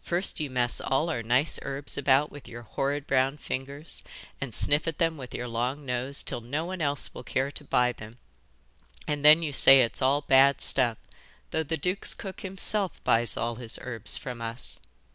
'First 0.00 0.40
you 0.40 0.48
mess 0.48 0.80
all 0.80 1.10
our 1.10 1.22
nice 1.22 1.58
herbs 1.60 1.98
about 1.98 2.30
with 2.30 2.48
your 2.48 2.62
horrid 2.62 3.06
brown 3.06 3.36
fingers 3.36 4.02
and 4.40 4.54
sniff 4.54 4.88
at 4.88 4.96
them 4.96 5.18
with 5.18 5.34
your 5.34 5.46
long 5.46 5.84
nose 5.84 6.22
till 6.22 6.40
no 6.40 6.64
one 6.64 6.80
else 6.80 7.12
will 7.12 7.22
care 7.22 7.50
to 7.50 7.64
buy 7.64 7.92
them, 7.92 8.16
and 9.06 9.22
then 9.26 9.42
you 9.42 9.52
say 9.52 9.82
it's 9.82 10.00
all 10.00 10.22
bad 10.22 10.62
stuff, 10.62 10.96
though 11.50 11.62
the 11.62 11.76
duke's 11.76 12.14
cook 12.14 12.40
himself 12.40 13.04
buys 13.04 13.36
all 13.36 13.56
his 13.56 13.78
herbs 13.82 14.16
from 14.16 14.40
us. 14.40 14.80